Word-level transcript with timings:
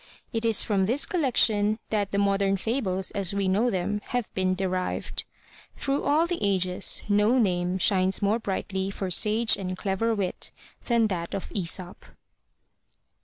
It 0.33 0.43
is 0.45 0.63
from 0.63 0.87
this 0.87 1.05
collection 1.05 1.77
that 1.91 2.09
the 2.09 2.17
modern 2.17 2.57
fables, 2.57 3.11
as 3.11 3.35
we 3.35 3.47
know 3.47 3.69
them, 3.69 4.01
have 4.05 4.33
been 4.33 4.55
derived. 4.55 5.25
Through 5.77 6.01
all 6.05 6.25
the 6.25 6.39
ages 6.43 7.03
no 7.07 7.37
name 7.37 7.77
shines 7.77 8.19
more 8.19 8.39
brightly 8.39 8.89
for 8.89 9.11
sage 9.11 9.57
and 9.57 9.77
clever 9.77 10.15
wit 10.15 10.51
than 10.85 11.05
that 11.09 11.35
of 11.35 11.51
Aesop. 11.53 12.03